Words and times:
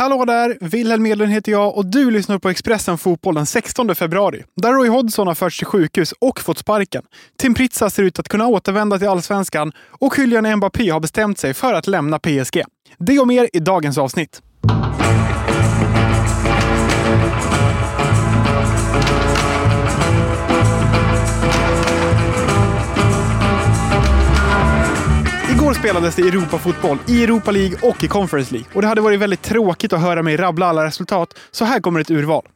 Hallå 0.00 0.24
där! 0.24 0.58
Wilhelm 0.60 1.06
Edlund 1.06 1.32
heter 1.32 1.52
jag 1.52 1.76
och 1.76 1.86
du 1.86 2.10
lyssnar 2.10 2.38
på 2.38 2.48
Expressen 2.48 2.98
Fotboll 2.98 3.34
den 3.34 3.46
16 3.46 3.94
februari. 3.94 4.44
Där 4.56 4.72
Roy 4.72 4.88
Hodgson 4.88 5.26
har 5.26 5.34
förts 5.34 5.58
till 5.58 5.66
sjukhus 5.66 6.14
och 6.18 6.40
fått 6.40 6.58
sparken. 6.58 7.02
Tim 7.38 7.54
Pritsa 7.54 7.90
ser 7.90 8.02
ut 8.02 8.18
att 8.18 8.28
kunna 8.28 8.46
återvända 8.46 8.98
till 8.98 9.08
allsvenskan 9.08 9.72
och 9.88 10.16
Kylian 10.16 10.56
Mbappé 10.56 10.90
har 10.90 11.00
bestämt 11.00 11.38
sig 11.38 11.54
för 11.54 11.74
att 11.74 11.86
lämna 11.86 12.18
PSG. 12.18 12.62
Det 12.98 13.18
och 13.18 13.28
mer 13.28 13.48
i 13.52 13.58
dagens 13.58 13.98
avsnitt. 13.98 14.42
Spelades 25.80 26.16
det 26.16 26.22
Europafotboll 26.22 26.98
i 27.08 27.24
Europa 27.24 27.50
League 27.50 27.78
och 27.82 28.04
i 28.04 28.08
Conference 28.08 28.54
League. 28.54 28.70
Och 28.74 28.82
det 28.82 28.88
hade 28.88 29.00
varit 29.00 29.20
väldigt 29.20 29.42
tråkigt 29.42 29.92
att 29.92 30.00
höra 30.00 30.22
mig 30.22 30.36
rabbla 30.36 30.66
alla 30.66 30.84
resultat, 30.84 31.38
så 31.50 31.64
här 31.64 31.80
kommer 31.80 32.00
ett 32.00 32.10
urval. 32.10 32.48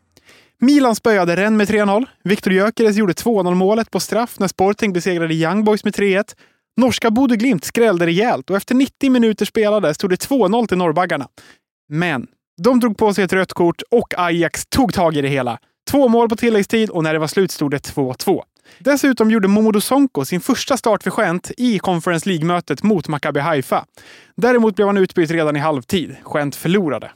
Milan 0.61 0.97
spöade 0.97 1.37
Rennes 1.37 1.71
med 1.71 1.81
3-0. 1.81 2.07
Viktor 2.25 2.53
Gyökeres 2.53 2.97
gjorde 2.97 3.13
2-0 3.13 3.55
målet 3.55 3.91
på 3.91 4.01
straff 4.01 4.39
när 4.39 4.49
Sporting 4.49 4.93
besegrade 4.93 5.35
Young 5.35 5.65
Boys 5.65 5.85
med 5.85 5.95
3-1. 5.95 6.25
Norska 6.77 7.11
Bodø 7.11 7.37
Glimt 7.37 7.65
skrällde 7.65 8.07
rejält 8.07 8.51
och 8.51 8.57
efter 8.57 8.75
90 8.75 9.11
minuter 9.11 9.45
spelade 9.45 9.95
stod 9.95 10.11
det 10.11 10.29
2-0 10.29 10.67
till 10.67 10.79
norrbaggarna. 10.79 11.29
Men 11.89 12.27
de 12.63 12.81
drog 12.81 12.97
på 12.97 13.15
sig 13.15 13.25
ett 13.25 13.33
rött 13.33 13.53
kort 13.53 13.83
och 13.91 14.15
Ajax 14.17 14.67
tog 14.67 14.95
tag 14.95 15.17
i 15.17 15.23
det 15.23 15.29
hela. 15.29 15.59
Två 15.91 16.09
mål 16.09 16.29
på 16.29 16.37
tilläggstid 16.37 16.91
och 16.91 17.03
när 17.03 17.13
det 17.13 17.19
var 17.19 17.27
slut 17.27 17.51
stod 17.51 17.71
det 17.71 17.95
2-2. 17.95 18.43
Dessutom 18.79 19.31
gjorde 19.31 19.49
Momodou 19.49 19.81
Sonko 19.81 20.25
sin 20.25 20.41
första 20.41 20.77
start 20.77 21.03
för 21.03 21.11
Gent 21.11 21.51
i 21.57 21.79
Conference 21.79 22.29
League-mötet 22.29 22.83
mot 22.83 23.09
Maccabi 23.09 23.41
Haifa. 23.41 23.85
Däremot 24.37 24.77
blev 24.77 24.87
han 24.87 24.97
utbytt 24.97 25.31
redan 25.31 25.57
i 25.57 25.59
halvtid. 25.59 26.17
Gent 26.25 26.57
förlorade. 26.57 27.11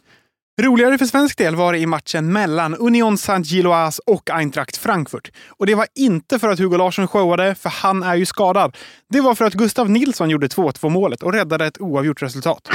Roligare 0.61 0.98
för 0.98 1.07
svensk 1.07 1.39
del 1.39 1.57
var 1.57 1.73
det 1.73 1.79
i 1.79 1.87
matchen 1.87 2.33
mellan 2.33 2.75
Union 2.75 3.19
Saint-Gilloise 3.19 4.01
och 4.07 4.31
Eintracht 4.31 4.77
Frankfurt. 4.77 5.31
Och 5.48 5.67
det 5.67 5.75
var 5.75 5.86
inte 5.95 6.39
för 6.39 6.48
att 6.48 6.59
Hugo 6.59 6.77
Larsson 6.77 7.09
showade, 7.09 7.55
för 7.55 7.70
han 7.70 8.03
är 8.03 8.14
ju 8.14 8.27
skadad. 8.27 8.77
Det 9.09 9.20
var 9.20 9.34
för 9.34 9.45
att 9.45 9.55
Gustav 9.55 9.91
Nilsson 9.91 10.31
gjorde 10.31 10.47
2-2 10.47 10.89
målet 10.89 11.23
och 11.23 11.33
räddade 11.33 11.67
ett 11.67 11.81
oavgjort 11.81 12.23
resultat. 12.23 12.69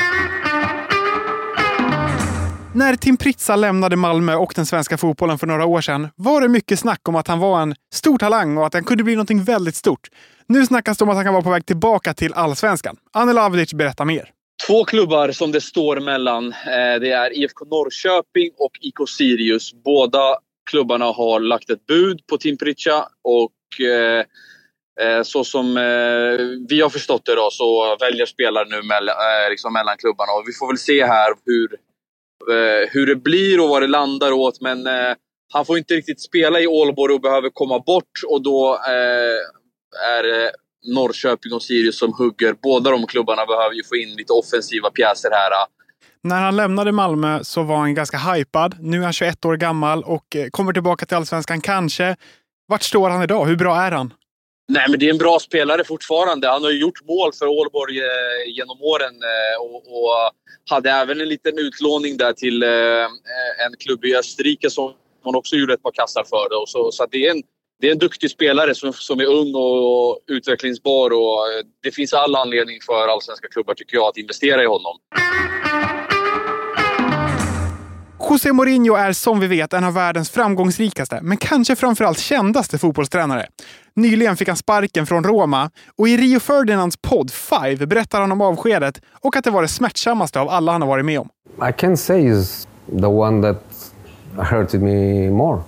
När 2.76 2.96
Tim 2.96 3.18
Pritsa 3.18 3.56
lämnade 3.56 3.96
Malmö 3.96 4.36
och 4.36 4.54
den 4.56 4.66
svenska 4.66 4.98
fotbollen 4.98 5.38
för 5.38 5.48
några 5.48 5.66
år 5.66 5.82
sedan 5.82 6.08
var 6.16 6.42
det 6.42 6.48
mycket 6.48 6.80
snack 6.80 7.10
om 7.10 7.16
att 7.16 7.28
han 7.28 7.40
var 7.40 7.62
en 7.62 7.76
stor 7.94 8.18
talang 8.18 8.58
och 8.58 8.66
att 8.66 8.74
han 8.74 8.84
kunde 8.84 9.04
bli 9.04 9.16
något 9.16 9.32
väldigt 9.32 9.76
stort. 9.76 10.10
Nu 10.48 10.66
snackas 10.66 10.98
det 10.98 11.04
om 11.04 11.10
att 11.10 11.16
han 11.16 11.26
kan 11.26 11.34
vara 11.34 11.44
på 11.44 11.50
väg 11.50 11.66
tillbaka 11.66 12.14
till 12.14 12.34
allsvenskan. 12.34 12.98
Anel 13.12 13.38
Avdic 13.38 13.74
berättar 13.74 14.06
mer. 14.06 14.30
Två 14.68 14.86
klubbar 14.86 15.32
som 15.32 15.52
det 15.52 15.62
står 15.62 16.00
mellan. 16.00 16.48
Eh, 16.48 17.00
det 17.02 17.12
är 17.12 17.38
IFK 17.38 17.66
Norrköping 17.66 18.52
och 18.58 18.72
IK 18.82 19.10
Sirius. 19.10 19.74
Båda 19.74 20.38
klubbarna 20.70 21.06
har 21.06 21.40
lagt 21.40 21.70
ett 21.70 21.86
bud 21.86 22.28
på 22.28 22.38
Tim 22.38 22.58
Pritsa 22.58 23.08
och 23.24 23.86
eh, 23.86 24.26
eh 25.08 25.24
så 25.24 25.44
som 25.44 25.78
eh, 25.78 26.64
vi 26.70 26.82
har 26.82 26.90
förstått 26.90 27.26
det 27.26 27.36
då, 27.36 27.50
så 27.52 27.98
väljer 28.00 28.26
spelare 28.26 28.66
nu 28.70 28.82
mellan, 28.82 29.16
liksom 29.50 29.74
mellan 29.74 29.98
klubbarna. 29.98 30.32
Och 30.32 30.44
vi 30.48 30.54
får 30.54 30.68
väl 30.68 30.78
se 30.78 31.06
här 31.06 31.34
hur 31.46 31.78
hur 32.91 33.05
det 33.05 33.16
blir 33.16 33.61
och 33.61 33.69
vad 33.69 33.81
det 33.81 33.88
landar 33.88 34.31
åt. 34.31 34.61
Men 34.61 34.88
eh, 34.88 35.13
han 35.53 35.66
får 35.66 35.77
inte 35.77 35.94
riktigt 35.94 36.22
spela 36.22 36.59
i 36.59 36.67
Ålborg 36.67 37.13
och 37.13 37.22
behöver 37.22 37.49
komma 37.49 37.80
bort. 37.80 38.11
Och 38.27 38.41
då 38.41 38.80
eh, 38.88 40.17
är 40.17 40.23
det 40.23 40.52
Norrköping 40.95 41.53
och 41.53 41.64
Sirius 41.64 41.99
som 41.99 42.14
hugger. 42.14 42.55
Båda 42.64 42.91
de 42.91 43.08
klubbarna 43.08 43.45
behöver 43.45 43.75
ju 43.75 43.83
få 43.83 43.95
in 43.95 44.09
lite 44.16 44.33
offensiva 44.33 44.89
pjäser 44.89 45.30
här. 45.31 45.52
När 46.21 46.41
han 46.41 46.55
lämnade 46.55 46.91
Malmö 46.91 47.44
så 47.44 47.64
var 47.64 47.77
han 47.77 47.95
ganska 47.95 48.17
hypad. 48.17 48.75
Nu 48.80 48.97
är 48.97 49.03
han 49.03 49.14
21 49.14 49.45
år 49.45 49.58
gammal 49.58 50.03
och 50.03 50.38
kommer 50.52 50.73
tillbaka 50.73 51.05
till 51.05 51.17
Allsvenskan, 51.17 51.61
kanske. 51.61 52.16
Vart 52.67 52.83
står 52.83 53.09
han 53.09 53.23
idag? 53.23 53.45
Hur 53.45 53.55
bra 53.55 53.81
är 53.81 53.91
han? 53.91 54.14
Nej, 54.67 54.86
men 54.89 54.99
det 54.99 55.05
är 55.05 55.09
en 55.09 55.17
bra 55.17 55.39
spelare 55.39 55.83
fortfarande. 55.83 56.48
Han 56.48 56.64
har 56.64 56.71
ju 56.71 56.80
gjort 56.80 57.03
mål 57.08 57.33
för 57.33 57.48
Ålborg 57.48 57.99
eh, 57.99 58.53
genom 58.55 58.82
åren 58.82 59.14
eh, 59.33 59.61
och, 59.61 59.76
och, 59.76 60.32
hade 60.70 60.92
även 60.92 61.22
en 61.22 61.30
liten 61.30 61.58
utlåning 61.58 62.18
där 62.18 62.34
till 62.34 62.64
eh, 62.64 62.70
eh 62.70 63.66
en 63.66 63.76
klubb 63.80 64.06
i 64.06 64.16
Österrike 64.16 64.70
som 64.70 64.94
han 65.24 65.36
också 65.36 65.56
gjorde 65.56 65.74
ett 65.74 65.84
par 65.84 65.92
kassar 65.92 66.24
för. 66.24 66.50
Då. 66.50 66.64
Så, 66.68 66.92
så 66.92 67.06
det, 67.12 67.28
är 67.28 67.32
en, 67.32 67.44
det 67.82 67.88
är 67.88 67.92
en 67.92 67.98
duktig 67.98 68.32
spelare 68.32 68.76
som, 68.76 68.94
som 68.94 69.20
är 69.20 69.26
ung 69.26 69.56
och, 69.56 70.10
och 70.10 70.20
utvecklingsbar 70.28 71.10
och 71.10 71.48
eh, 71.52 71.64
det 71.84 71.92
finns 71.92 72.14
all 72.14 72.36
anledning 72.36 72.78
för 72.86 73.08
allsvenska 73.08 73.48
klubbar 73.48 73.74
tycker 73.74 73.98
jag 73.98 74.08
att 74.08 74.18
investera 74.18 74.64
i 74.64 74.66
honom. 74.66 74.98
José 78.30 78.54
Mourinho 78.54 78.95
är 78.95 79.14
som 79.14 79.40
vi 79.40 79.48
vet 79.48 79.74
en 79.74 79.84
av 79.84 79.94
världens 79.94 80.30
framgångsrikaste, 80.30 81.20
men 81.22 81.38
kanske 81.38 81.76
framförallt 81.76 82.20
kändaste 82.20 82.78
fotbollstränare. 82.78 83.48
Nyligen 83.95 84.37
fick 84.37 84.48
han 84.48 84.58
sparken 84.58 85.05
från 85.05 85.23
Roma 85.23 85.70
och 85.98 86.08
i 86.08 86.17
Rio 86.17 86.39
Ferdinands 86.39 86.98
podd 86.98 87.31
Five 87.31 87.86
berättar 87.86 88.21
han 88.21 88.31
om 88.31 88.42
avskedet 88.42 89.02
och 89.21 89.36
att 89.36 89.43
det 89.43 89.52
var 89.52 89.61
det 89.61 89.67
smärtsammaste 89.67 90.39
av 90.39 90.49
alla 90.49 90.71
han 90.71 90.81
har 90.81 90.89
varit 90.89 91.05
med 91.05 91.20
om. 91.20 91.30
I 91.70 91.71
can 91.77 91.98
say 91.98 92.27
is 92.27 92.67
the 92.99 93.05
one 93.05 93.42
that 93.42 93.64
hurted 94.45 94.82
me 94.82 95.30
more. 95.30 95.61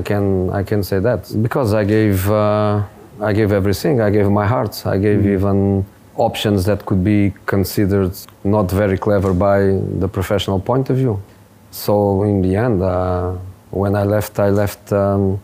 I 0.00 0.02
can 0.02 0.50
I 0.60 0.64
can 0.64 0.84
say 0.84 1.00
that 1.00 1.34
because 1.34 1.82
I 1.82 1.84
gave 1.84 2.30
uh, 2.30 2.82
I 3.30 3.32
gave 3.32 3.56
everything. 3.56 4.00
I 4.00 4.10
gave 4.10 4.30
my 4.30 4.46
heart. 4.46 4.86
I 4.86 4.98
gave 4.98 5.22
mm. 5.22 5.34
even 5.34 5.84
options 6.16 6.64
that 6.64 6.84
could 6.84 7.04
be 7.04 7.32
considered 7.46 8.12
not 8.42 8.70
very 8.72 8.98
clever 8.98 9.32
by 9.32 9.80
the 10.00 10.08
professional 10.08 10.60
point 10.60 10.90
of 10.90 10.96
view. 10.96 11.20
So 11.70 12.22
in 12.22 12.42
the 12.42 12.56
end, 12.56 12.82
uh, 12.82 13.32
when 13.70 13.96
I 13.96 14.04
left, 14.04 14.38
I 14.38 14.50
left 14.50 14.92
um. 14.92 15.40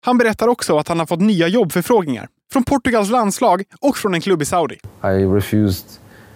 Han 0.00 0.18
berättar 0.18 0.48
också 0.48 0.78
att 0.78 0.88
han 0.88 0.98
har 0.98 1.06
fått 1.06 1.20
nya 1.20 1.48
jobbförfrågningar. 1.48 2.28
Från 2.52 2.64
Portugals 2.64 3.10
landslag 3.10 3.62
och 3.80 3.96
från 3.96 4.14
en 4.14 4.20
klubb 4.20 4.42
i 4.42 4.44
Saudi. 4.44 4.78
I 5.02 5.06
refused 5.06 5.86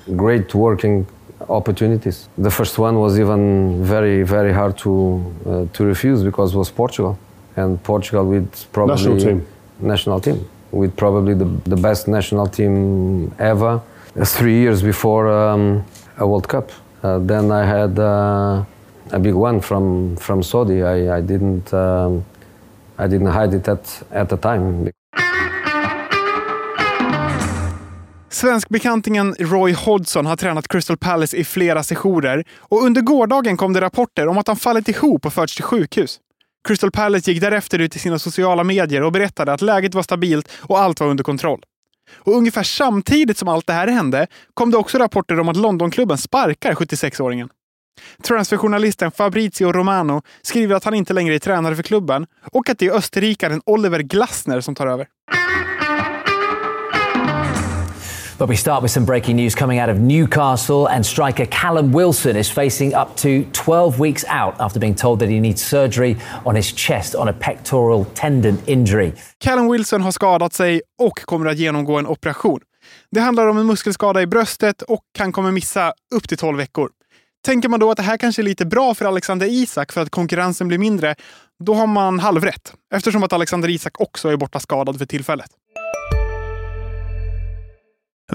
great 0.07 0.55
working 0.55 1.07
opportunities. 1.47 2.29
The 2.45 2.51
first 2.51 2.79
one 2.79 2.99
was 2.99 3.19
even 3.19 3.85
very, 3.85 4.25
very 4.25 4.53
hard 4.53 4.77
to, 4.77 5.23
uh, 5.47 5.67
to 5.73 5.85
refuse 5.85 6.25
because 6.25 6.55
it 6.55 6.59
was 6.59 6.71
Portugal. 6.71 7.17
And 7.55 7.83
Portugal 7.83 8.27
with 8.27 8.49
probably... 8.73 8.95
National 8.95 9.21
team. 9.21 9.47
National 9.79 10.21
team. 10.21 10.37
With 10.71 10.97
probably 10.97 11.35
the, 11.35 11.71
the 11.71 11.77
best 11.77 12.09
national 12.09 12.49
team 12.49 13.33
ever. 13.39 13.81
Three 14.25 14.61
years 14.61 14.83
before 14.83 15.29
um, 15.29 15.85
a 16.19 16.27
World 16.27 16.49
Cup. 16.49 16.71
Uh, 17.03 17.19
then 17.27 17.51
I 17.51 17.65
had 17.65 17.99
uh, 17.99 18.65
a 19.13 19.19
big 19.19 19.35
one 19.35 19.61
from, 19.61 20.17
from 20.17 20.43
Saudi. 20.43 20.83
I, 20.83 21.19
I 21.19 21.21
didn't... 21.21 21.73
Um, 21.73 22.25
i 23.05 23.09
didn't 23.09 23.33
hide 23.33 23.57
it 23.57 23.69
at, 23.69 24.03
at 24.11 24.29
the 24.29 24.37
time. 24.37 24.91
Svenskbekantingen 28.31 29.35
Roy 29.39 29.73
Hodgson 29.73 30.27
har 30.27 30.37
tränat 30.37 30.69
Crystal 30.69 30.97
Palace 30.97 31.37
i 31.37 31.45
flera 31.45 31.83
sessioner 31.83 32.45
och 32.59 32.83
under 32.83 33.01
gårdagen 33.01 33.57
kom 33.57 33.73
det 33.73 33.81
rapporter 33.81 34.29
om 34.29 34.39
att 34.39 34.47
han 34.47 34.57
fallit 34.57 34.89
ihop 34.89 35.27
och 35.27 35.33
förts 35.33 35.55
till 35.55 35.65
sjukhus. 35.65 36.21
Crystal 36.69 36.91
Palace 36.91 37.31
gick 37.31 37.41
därefter 37.41 37.79
ut 37.79 37.97
i 37.97 37.99
sina 37.99 38.19
sociala 38.19 38.65
medier 38.65 39.03
och 39.03 39.13
berättade 39.13 39.53
att 39.53 39.63
läget 39.63 39.95
var 39.95 40.03
stabilt 40.03 40.49
och 40.61 40.79
allt 40.79 41.01
var 41.01 41.07
under 41.07 41.25
kontroll. 41.25 41.63
Och 42.19 42.37
ungefär 42.37 42.63
samtidigt 42.63 43.39
som 43.39 43.49
allt 43.49 43.67
det 43.67 43.73
här 43.73 43.89
hände 43.89 44.27
kom 44.55 44.71
det 44.71 44.77
också 44.77 44.99
rapporter 44.99 45.41
om 45.41 45.49
att 45.49 45.57
Londonklubben 45.57 46.19
sparkar 46.19 46.75
76-åringen. 46.75 47.49
Transferjournalisten 48.23 49.11
Fabrizio 49.11 49.73
Romano 49.73 50.23
skriver 50.43 50.75
att 50.77 50.85
han 50.85 50.95
inte 50.95 51.13
längre 51.13 51.35
är 51.35 51.39
tränare 51.39 51.77
för 51.77 51.83
klubben 51.83 52.27
och 52.53 52.71
att 52.71 52.79
det 52.79 52.87
är 52.87 52.93
österrikaren 52.93 53.63
Oliver 53.67 54.01
Glasner 54.01 54.61
som 54.61 54.75
tar 54.75 54.87
över. 54.87 55.07
But 58.43 58.49
we 58.49 58.57
start 58.57 58.83
with 58.83 58.93
some 58.93 59.07
breaking 59.07 59.37
news 59.37 59.55
coming 59.55 59.81
out 59.81 59.89
of 59.89 59.99
Newcastle, 60.01 60.89
and 60.89 61.07
striker 61.07 61.47
Callum 61.47 61.93
Wilson 61.93 62.37
is 62.37 62.51
facing 62.51 62.93
up 62.95 63.17
to 63.17 63.45
12 63.53 64.01
weeks 64.01 64.25
out 64.25 64.55
after 64.59 64.81
being 64.81 64.95
told 64.95 65.21
that 65.21 65.29
he 65.29 65.41
needs 65.41 65.63
surgery 65.63 66.17
on 66.45 66.57
his 66.57 66.73
chest 66.75 67.15
on 67.15 67.29
a 67.29 67.33
pectoral 67.33 68.05
tendon 68.15 68.59
injury. 68.67 69.13
Callum 69.39 69.69
Wilson 69.69 70.03
har 70.03 70.13
skadat 70.13 70.53
sig 70.53 70.83
och 70.99 71.23
kommer 71.23 71.47
att 71.47 71.59
genomgå 71.59 71.99
en 71.99 72.07
operation. 72.07 72.61
Det 73.11 73.21
handlar 73.21 73.47
om 73.47 73.59
en 73.59 73.67
muskelskada 73.67 74.23
i 74.23 74.27
bröstet 74.27 74.83
och 74.83 75.05
han 75.19 75.33
kommer 75.33 75.51
missa 75.51 75.93
upp 76.15 76.29
till 76.29 76.39
12 76.39 76.59
veckor. 76.59 76.91
Tänker 77.45 77.69
man 77.69 77.81
då 77.81 77.91
att 77.91 77.97
det 77.97 78.03
här 78.03 78.17
kanske 78.17 78.43
är 78.43 78.45
lite 78.45 78.67
bra 78.67 78.95
för 78.95 79.05
Alexander 79.05 79.47
Isak 79.47 79.93
för 79.93 80.01
att 80.01 80.11
konkurrensen 80.11 80.69
blir 80.69 80.79
mindre, 80.79 81.15
då 81.65 81.75
har 81.75 81.87
man 81.87 82.19
halvrätt. 82.19 82.75
Eftersom 82.95 83.23
att 83.23 83.33
Alexander 83.33 83.69
Isak 83.69 84.01
också 84.01 84.29
är 84.29 84.37
borta 84.37 84.61
skadad 84.61 84.99
för 84.99 85.07
tillfället. 85.07 85.51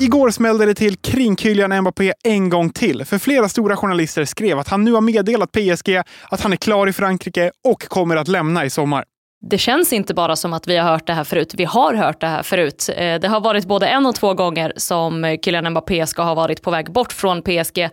Igår 0.00 0.30
smällde 0.30 0.66
det 0.66 0.74
till 0.74 0.96
kring 0.96 1.36
Kylian 1.36 1.80
Mbappé 1.80 2.12
en 2.24 2.48
gång 2.48 2.70
till, 2.70 3.04
för 3.04 3.18
flera 3.18 3.48
stora 3.48 3.76
journalister 3.76 4.24
skrev 4.24 4.58
att 4.58 4.68
han 4.68 4.84
nu 4.84 4.92
har 4.92 5.00
meddelat 5.00 5.52
PSG 5.52 6.02
att 6.30 6.40
han 6.40 6.52
är 6.52 6.56
klar 6.56 6.86
i 6.86 6.92
Frankrike 6.92 7.50
och 7.64 7.82
kommer 7.82 8.16
att 8.16 8.28
lämna 8.28 8.64
i 8.64 8.70
sommar. 8.70 9.04
Det 9.50 9.58
känns 9.58 9.92
inte 9.92 10.14
bara 10.14 10.36
som 10.36 10.52
att 10.52 10.68
vi 10.68 10.76
har 10.76 10.90
hört 10.90 11.06
det 11.06 11.12
här 11.12 11.24
förut, 11.24 11.54
vi 11.54 11.64
har 11.64 11.94
hört 11.94 12.20
det 12.20 12.26
här 12.26 12.42
förut. 12.42 12.90
Eh, 12.96 13.20
det 13.20 13.28
har 13.28 13.40
varit 13.40 13.64
både 13.64 13.86
en 13.86 14.06
och 14.06 14.14
två 14.14 14.34
gånger 14.34 14.72
som 14.76 15.38
Kylian 15.44 15.70
Mbappé 15.70 16.06
ska 16.06 16.22
ha 16.22 16.34
varit 16.34 16.62
på 16.62 16.70
väg 16.70 16.92
bort 16.92 17.12
från 17.12 17.42
PSG. 17.42 17.88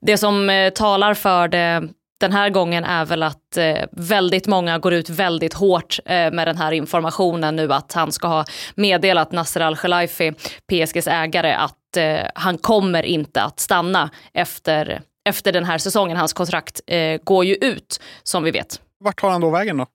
Det 0.00 0.16
som 0.16 0.50
eh, 0.50 0.70
talar 0.70 1.14
för 1.14 1.48
det 1.48 1.88
den 2.20 2.32
här 2.32 2.50
gången 2.50 2.84
är 2.84 3.04
väl 3.04 3.22
att 3.22 3.56
eh, 3.56 3.84
väldigt 3.92 4.46
många 4.46 4.78
går 4.78 4.92
ut 4.92 5.10
väldigt 5.10 5.54
hårt 5.54 5.98
eh, 6.04 6.30
med 6.30 6.48
den 6.48 6.56
här 6.56 6.72
informationen 6.72 7.56
nu 7.56 7.72
att 7.72 7.92
han 7.92 8.12
ska 8.12 8.28
ha 8.28 8.44
meddelat 8.74 9.32
Nasser 9.32 9.60
Al-Khelaifi, 9.60 10.32
PSGs 10.68 11.06
ägare, 11.06 11.52
att 11.52 11.96
eh, 11.96 12.20
han 12.34 12.58
kommer 12.58 13.02
inte 13.02 13.42
att 13.42 13.60
stanna 13.60 14.10
efter, 14.32 15.02
efter 15.28 15.52
den 15.52 15.64
här 15.64 15.78
säsongen. 15.78 16.16
Hans 16.16 16.32
kontrakt 16.32 16.80
eh, 16.86 17.20
går 17.24 17.44
ju 17.44 17.54
ut, 17.54 18.00
som 18.22 18.42
vi 18.42 18.50
vet. 18.50 18.80
Vart 19.00 19.20
tar 19.20 19.30
han 19.30 19.40
då 19.40 19.50
vägen 19.50 19.76
då? 19.76 19.86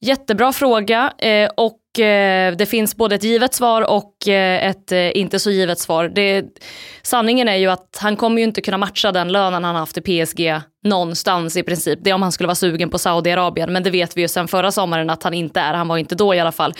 Jättebra 0.00 0.52
fråga 0.52 1.12
eh, 1.18 1.50
och 1.96 2.00
eh, 2.00 2.56
det 2.56 2.66
finns 2.66 2.96
både 2.96 3.14
ett 3.14 3.24
givet 3.24 3.54
svar 3.54 3.90
och 3.90 4.28
eh, 4.28 4.68
ett 4.68 4.92
eh, 4.92 5.16
inte 5.16 5.38
så 5.38 5.50
givet 5.50 5.78
svar. 5.78 6.08
Det, 6.14 6.44
sanningen 7.02 7.48
är 7.48 7.56
ju 7.56 7.70
att 7.70 7.98
han 8.00 8.16
kommer 8.16 8.38
ju 8.38 8.44
inte 8.44 8.60
kunna 8.60 8.78
matcha 8.78 9.12
den 9.12 9.32
lönen 9.32 9.64
han 9.64 9.76
haft 9.76 9.98
i 9.98 10.24
PSG 10.24 10.60
någonstans 10.84 11.56
i 11.56 11.62
princip. 11.62 11.98
Det 12.02 12.10
är 12.10 12.14
om 12.14 12.22
han 12.22 12.32
skulle 12.32 12.46
vara 12.46 12.54
sugen 12.54 12.90
på 12.90 12.98
Saudiarabien, 12.98 13.72
men 13.72 13.82
det 13.82 13.90
vet 13.90 14.16
vi 14.16 14.20
ju 14.20 14.28
sen 14.28 14.48
förra 14.48 14.72
sommaren 14.72 15.10
att 15.10 15.22
han 15.22 15.34
inte 15.34 15.60
är. 15.60 15.74
Han 15.74 15.88
var 15.88 15.96
inte 15.96 16.14
då 16.14 16.34
i 16.34 16.40
alla 16.40 16.52
fall. 16.52 16.74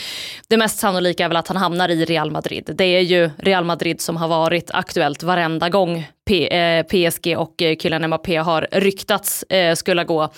Det 0.49 0.57
mest 0.57 0.79
sannolika 0.79 1.25
är 1.25 1.29
väl 1.29 1.37
att 1.37 1.49
han 1.49 1.57
hamnar 1.57 1.89
i 1.89 2.05
Real 2.05 2.31
Madrid. 2.31 2.71
Det 2.75 2.85
är 2.85 3.01
ju 3.01 3.31
Real 3.39 3.65
Madrid 3.65 4.01
som 4.01 4.17
har 4.17 4.29
varit 4.29 4.71
aktuellt 4.71 5.23
varenda 5.23 5.69
gång 5.69 6.09
P 6.29 6.57
eh, 6.59 6.83
PSG 6.83 7.37
och 7.39 7.63
eh, 7.63 7.77
Kylian 7.77 8.07
Mbappé 8.07 8.37
har 8.37 8.69
ryktats 8.73 9.43
eh, 9.43 9.75
skulle 9.75 10.05
gå 10.05 10.33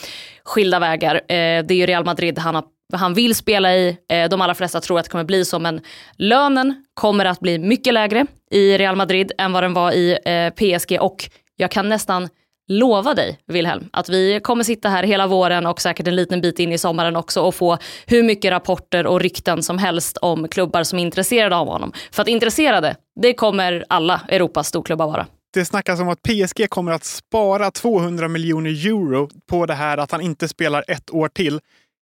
skilda 0.45 0.79
vägar. 0.79 1.15
Eh, 1.15 1.65
det 1.65 1.71
är 1.71 1.75
ju 1.75 1.87
Real 1.87 2.05
Madrid 2.05 2.39
han 2.39 2.55
har 2.55 2.65
han 2.97 3.15
vill 3.15 3.35
spela 3.35 3.75
i. 3.77 3.99
Eh, 4.09 4.29
de 4.29 4.41
allra 4.41 4.55
flesta 4.55 4.81
tror 4.81 4.99
att 4.99 5.05
det 5.05 5.11
kommer 5.11 5.25
bli 5.25 5.45
så, 5.45 5.59
men 5.59 5.81
lönen 6.17 6.85
kommer 6.95 7.25
att 7.25 7.41
bli 7.41 7.59
mycket 7.59 7.95
lägre 7.95 8.27
i 8.51 8.79
Real 8.79 8.97
Madrid 8.97 9.33
än 9.39 9.53
vad 9.53 9.63
den 9.63 9.75
var 9.75 9.93
i 9.93 10.19
eh, 10.25 10.51
PSG 10.51 10.99
och 11.01 11.31
jag 11.57 11.71
kan 11.71 11.89
nästan 11.89 12.29
lova 12.69 13.15
dig, 13.15 13.39
Wilhelm, 13.47 13.89
att 13.93 14.09
vi 14.09 14.41
kommer 14.41 14.65
sitta 14.65 14.89
här 14.89 15.03
hela 15.03 15.27
våren 15.27 15.67
och 15.67 15.81
säkert 15.81 16.07
en 16.07 16.17
liten 16.17 16.41
bit 16.41 16.59
in 16.59 16.73
i 16.73 16.79
sommaren 16.79 17.17
också 17.17 17.41
och 17.41 17.55
få 17.55 17.79
hur 18.07 18.23
mycket 18.23 18.51
rapporter 18.51 19.07
och 19.07 19.21
rykten 19.21 19.63
som 19.63 19.79
helst 19.79 20.17
om 20.17 20.49
klubbar 20.49 20.83
som 20.83 20.99
är 20.99 21.03
intresserade 21.03 21.57
av 21.57 21.67
honom. 21.67 21.93
För 22.11 22.23
att 22.23 22.29
intresserade, 22.29 22.97
det 23.21 23.35
kommer 23.35 23.85
alla 23.89 24.21
Europas 24.29 24.69
storklubbar 24.69 25.07
vara. 25.07 25.27
Det 25.55 25.65
snackas 25.65 26.01
om 26.01 26.09
att 26.09 26.23
PSG 26.23 26.71
kommer 26.71 26.93
att 26.93 27.05
spara 27.05 27.71
200 27.71 28.29
miljoner 28.29 28.71
euro 28.87 29.29
på 29.51 29.67
det 29.67 29.75
här 29.75 29.99
att 29.99 30.13
han 30.13 30.21
inte 30.21 30.49
spelar 30.49 30.85
ett 30.89 31.11
år 31.11 31.29
till. 31.29 31.61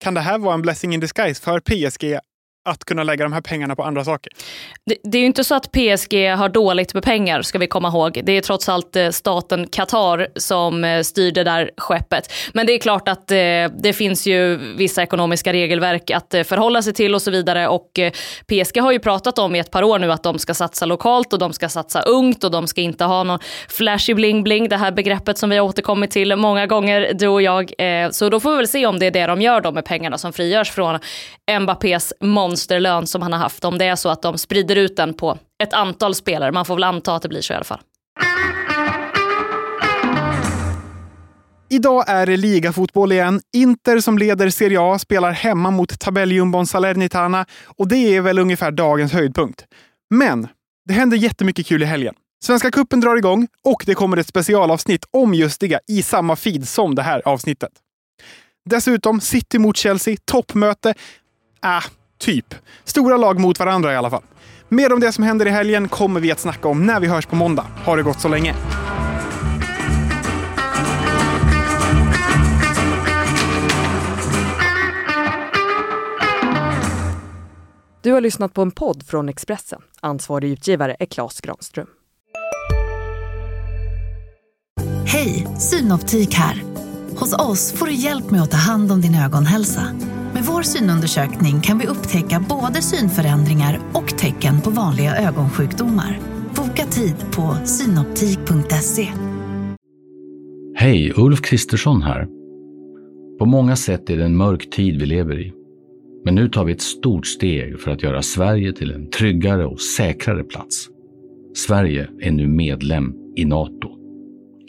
Kan 0.03 0.13
det 0.13 0.21
här 0.21 0.37
vara 0.37 0.53
en 0.53 0.61
blessing 0.61 0.93
in 0.93 0.99
disguise 0.99 1.41
för 1.41 1.59
PSG 1.59 2.19
att 2.65 2.85
kunna 2.85 3.03
lägga 3.03 3.23
de 3.23 3.33
här 3.33 3.41
pengarna 3.41 3.75
på 3.75 3.83
andra 3.83 4.03
saker. 4.03 4.33
Det, 4.85 4.97
det, 5.03 5.17
är 5.17 5.19
ju 5.19 5.25
inte 5.25 5.43
så 5.43 5.55
att 5.55 5.71
PSG 5.71 6.29
har 6.37 6.49
dåligt 6.49 6.93
med 6.93 7.03
pengar, 7.03 7.41
ska 7.41 7.57
vi 7.57 7.67
komma 7.67 7.87
ihåg. 7.87 8.21
Det 8.23 8.31
är 8.31 8.41
trots 8.41 8.69
allt 8.69 8.95
eh, 8.95 9.09
staten 9.09 9.67
Qatar 9.67 10.27
som 10.35 10.83
eh, 10.83 11.01
styr 11.01 11.31
det 11.31 11.43
där 11.43 11.71
skeppet. 11.77 12.33
Men 12.53 12.65
det 12.65 12.73
är 12.73 12.79
klart 12.79 13.07
att 13.07 13.31
eh, 13.31 13.37
det 13.83 13.95
finns 13.95 14.27
ju 14.27 14.57
vissa 14.75 15.03
ekonomiska 15.03 15.53
regelverk 15.53 16.11
att 16.11 16.29
förhålla 16.29 16.81
sig 16.81 16.93
till 16.93 17.15
och 17.15 17.21
så 17.21 17.31
vidare. 17.31 17.67
Och 17.67 17.99
PSG 18.47 18.81
har 18.81 18.91
ju 18.91 18.99
pratat 18.99 19.39
om 19.39 19.55
i 19.55 19.59
ett 19.59 19.71
par 19.71 19.83
år 19.83 19.99
nu 19.99 20.11
att 20.11 20.23
de 20.23 20.39
ska 20.39 20.53
satsa 20.53 20.85
lokalt 20.85 21.33
och 21.33 21.39
de 21.39 21.53
ska 21.53 21.69
satsa 21.69 22.01
ungt 22.01 22.43
och 22.43 22.51
de 22.51 22.67
ska 22.67 22.81
inte 22.81 23.03
ha 23.05 23.23
någon 23.23 23.39
flashy 23.69 24.13
bling 24.13 24.43
bling, 24.43 24.69
det 24.69 24.77
här 24.77 24.91
begreppet 24.91 25.37
som 25.37 25.49
vi 25.49 25.57
har 25.57 25.65
återkommit 25.65 26.11
till 26.11 26.35
många 26.35 26.67
gånger, 26.67 27.11
du 27.13 27.27
och 27.27 27.41
jag. 27.41 27.73
Så 28.11 28.29
då 28.29 28.39
får 28.39 28.51
vi 28.51 28.57
väl 28.57 28.67
se 28.67 28.85
om 28.85 28.99
det 28.99 29.05
är 29.05 29.11
det 29.11 29.27
de 29.27 29.41
gör 29.41 29.61
då 29.61 29.71
med 29.71 29.85
pengarna 29.85 30.17
som 30.17 30.33
frigörs 30.33 30.71
från 30.71 30.99
Mbappés 31.59 32.13
mån 32.19 32.52
monsterlön 32.53 33.07
som 33.07 33.21
han 33.21 33.33
har 33.33 33.39
haft. 33.39 33.65
Om 33.65 33.77
det 33.77 33.85
är 33.85 33.95
så 33.95 34.09
att 34.09 34.21
de 34.21 34.37
sprider 34.37 34.75
ut 34.75 34.95
den 34.95 35.13
på 35.13 35.37
ett 35.63 35.73
antal 35.73 36.15
spelare. 36.15 36.51
Man 36.51 36.65
får 36.65 36.75
väl 36.75 36.83
anta 36.83 37.15
att 37.15 37.21
det 37.21 37.29
blir 37.29 37.41
så 37.41 37.53
i 37.53 37.55
alla 37.55 37.63
fall. 37.63 37.79
Idag 41.69 42.03
är 42.07 42.25
det 42.25 42.37
ligafotboll 42.37 43.11
igen. 43.11 43.41
Inter 43.53 43.99
som 43.99 44.17
leder 44.17 44.49
Serie 44.49 44.77
A 44.81 44.99
spelar 44.99 45.31
hemma 45.31 45.71
mot 45.71 45.99
tabelljumbon 45.99 46.67
Salernitana 46.67 47.45
och 47.77 47.87
det 47.87 48.15
är 48.15 48.21
väl 48.21 48.39
ungefär 48.39 48.71
dagens 48.71 49.13
höjdpunkt. 49.13 49.65
Men 50.09 50.47
det 50.85 50.93
händer 50.93 51.17
jättemycket 51.17 51.65
kul 51.65 51.83
i 51.83 51.85
helgen. 51.85 52.15
Svenska 52.43 52.71
kuppen 52.71 53.01
drar 53.01 53.17
igång 53.17 53.47
och 53.63 53.83
det 53.85 53.95
kommer 53.95 54.17
ett 54.17 54.27
specialavsnitt 54.27 55.05
om 55.11 55.33
just 55.33 55.59
det 55.59 55.79
i 55.87 56.01
samma 56.01 56.35
feed 56.35 56.67
som 56.67 56.95
det 56.95 57.01
här 57.01 57.21
avsnittet. 57.25 57.71
Dessutom 58.69 59.21
City 59.21 59.59
mot 59.59 59.77
Chelsea, 59.77 60.17
toppmöte. 60.25 60.93
Ah, 61.61 61.83
Typ. 62.23 62.55
Stora 62.83 63.17
lag 63.17 63.39
mot 63.39 63.59
varandra 63.59 63.93
i 63.93 63.95
alla 63.95 64.09
fall. 64.09 64.23
Mer 64.69 64.93
om 64.93 64.99
det 64.99 65.11
som 65.11 65.23
händer 65.23 65.45
i 65.45 65.49
helgen 65.49 65.87
kommer 65.87 66.19
vi 66.19 66.31
att 66.31 66.39
snacka 66.39 66.67
om 66.67 66.85
när 66.85 66.99
vi 66.99 67.07
hörs 67.07 67.25
på 67.25 67.35
måndag. 67.35 67.65
Ha 67.85 67.95
det 67.95 68.03
gott 68.03 68.21
så 68.21 68.27
länge! 68.27 68.55
Du 78.01 78.11
har 78.11 78.21
lyssnat 78.21 78.53
på 78.53 78.61
en 78.61 78.71
podd 78.71 79.03
från 79.07 79.29
Expressen. 79.29 79.81
Ansvarig 80.01 80.51
utgivare 80.51 80.95
är 80.99 81.05
Klas 81.05 81.41
Granström. 81.41 81.87
Hej, 85.05 85.47
Synoptik 85.59 86.33
här. 86.33 86.63
Hos 87.15 87.33
oss 87.33 87.71
får 87.71 87.85
du 87.85 87.93
hjälp 87.93 88.31
med 88.31 88.41
att 88.41 88.51
ta 88.51 88.57
hand 88.57 88.91
om 88.91 89.01
din 89.01 89.15
ögonhälsa. 89.15 89.87
Med 90.43 90.53
vår 90.53 90.61
synundersökning 90.61 91.61
kan 91.61 91.79
vi 91.79 91.87
upptäcka 91.87 92.45
både 92.49 92.81
synförändringar 92.81 93.79
och 93.93 94.17
tecken 94.17 94.61
på 94.61 94.69
vanliga 94.69 95.15
ögonsjukdomar. 95.15 96.19
Boka 96.55 96.85
tid 96.85 97.15
på 97.35 97.55
synoptik.se. 97.65 99.07
Hej, 100.75 101.13
Ulf 101.15 101.41
Kristersson 101.41 102.01
här. 102.01 102.27
På 103.39 103.45
många 103.45 103.75
sätt 103.75 104.09
är 104.09 104.17
det 104.17 104.25
en 104.25 104.37
mörk 104.37 104.69
tid 104.69 104.99
vi 104.99 105.05
lever 105.05 105.39
i. 105.39 105.53
Men 106.25 106.35
nu 106.35 106.49
tar 106.49 106.65
vi 106.65 106.73
ett 106.73 106.81
stort 106.81 107.25
steg 107.27 107.79
för 107.79 107.91
att 107.91 108.03
göra 108.03 108.21
Sverige 108.21 108.73
till 108.73 108.91
en 108.91 109.09
tryggare 109.09 109.65
och 109.65 109.81
säkrare 109.81 110.43
plats. 110.43 110.87
Sverige 111.55 112.09
är 112.21 112.31
nu 112.31 112.47
medlem 112.47 113.13
i 113.35 113.45
Nato. 113.45 113.89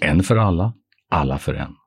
En 0.03 0.23
för 0.23 0.37
alla, 0.37 0.73
alla 1.11 1.39
för 1.39 1.55
en. 1.55 1.84